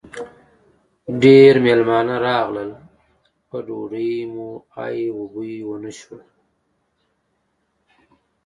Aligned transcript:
ډېر 1.23 1.53
مېلمانه 1.65 2.15
راغلل؛ 2.27 2.71
په 3.49 3.57
ډوډۍ 3.65 4.13
مو 4.33 4.49
ای 4.83 4.97
و 5.15 5.19
بوی 5.33 5.55
و 5.67 5.71
نه 5.83 5.91
شو. 5.99 6.17